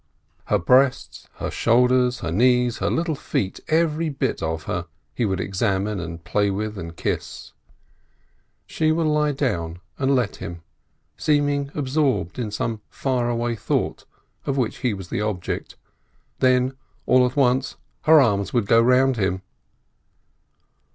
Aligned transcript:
Her 0.45 0.57
breasts, 0.57 1.27
her 1.35 1.51
shoulders, 1.51 2.21
her 2.21 2.31
knees, 2.31 2.79
her 2.79 2.89
little 2.89 3.13
feet, 3.13 3.59
every 3.67 4.09
bit 4.09 4.41
of 4.41 4.63
her, 4.63 4.87
he 5.13 5.25
would 5.25 5.39
examine 5.39 5.99
and 5.99 6.23
play 6.23 6.49
with 6.49 6.75
and 6.75 6.95
kiss. 6.95 7.51
She 8.65 8.91
would 8.91 9.05
lie 9.05 9.35
and 9.99 10.15
let 10.15 10.37
him, 10.37 10.63
seeming 11.17 11.69
absorbed 11.75 12.39
in 12.39 12.49
some 12.49 12.81
far 12.89 13.29
away 13.29 13.55
thought, 13.55 14.05
of 14.47 14.57
which 14.57 14.77
he 14.77 14.95
was 14.95 15.09
the 15.09 15.21
object, 15.21 15.75
then 16.39 16.73
all 17.05 17.23
at 17.23 17.35
once 17.35 17.75
her 18.05 18.19
arms 18.19 18.51
would 18.53 18.65
go 18.65 18.81
round 18.81 19.17
him. 19.17 19.43